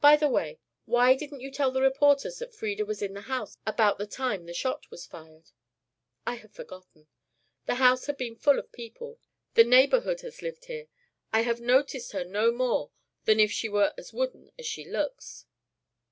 [0.00, 3.58] By the way, why didn't you tell the reporters that Frieda was in the house
[3.66, 5.50] about the time the shot was fired?"
[6.24, 7.08] "I had forgotten.
[7.66, 9.18] The house has been full of people;
[9.54, 10.86] the neighbourhood has lived here;
[11.32, 12.92] I have noticed her no more
[13.24, 15.44] than if she were as wooden as she looks."